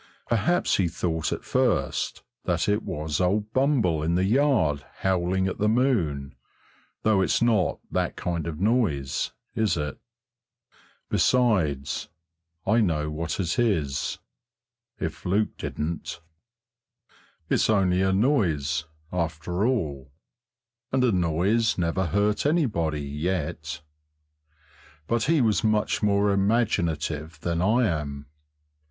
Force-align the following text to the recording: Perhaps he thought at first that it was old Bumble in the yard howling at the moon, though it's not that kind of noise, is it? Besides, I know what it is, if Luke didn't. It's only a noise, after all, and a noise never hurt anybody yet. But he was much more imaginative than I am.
Perhaps 0.27 0.77
he 0.77 0.87
thought 0.87 1.31
at 1.31 1.43
first 1.43 2.23
that 2.45 2.67
it 2.67 2.81
was 2.81 3.21
old 3.21 3.53
Bumble 3.53 4.01
in 4.01 4.15
the 4.15 4.23
yard 4.25 4.83
howling 5.01 5.45
at 5.47 5.59
the 5.59 5.69
moon, 5.69 6.33
though 7.03 7.21
it's 7.21 7.39
not 7.39 7.79
that 7.91 8.15
kind 8.15 8.47
of 8.47 8.59
noise, 8.59 9.31
is 9.53 9.77
it? 9.77 9.99
Besides, 11.11 12.09
I 12.65 12.81
know 12.81 13.11
what 13.11 13.39
it 13.39 13.59
is, 13.59 14.17
if 14.99 15.23
Luke 15.23 15.55
didn't. 15.55 16.19
It's 17.47 17.69
only 17.69 18.01
a 18.01 18.11
noise, 18.11 18.85
after 19.13 19.67
all, 19.67 20.11
and 20.91 21.03
a 21.03 21.11
noise 21.11 21.77
never 21.77 22.07
hurt 22.07 22.47
anybody 22.47 23.03
yet. 23.03 23.83
But 25.05 25.25
he 25.25 25.41
was 25.41 25.63
much 25.63 26.01
more 26.01 26.31
imaginative 26.31 27.39
than 27.41 27.61
I 27.61 27.85
am. 27.85 28.25